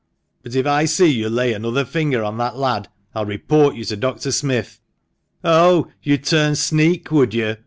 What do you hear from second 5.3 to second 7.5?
"Oh! you'd turn sneak, would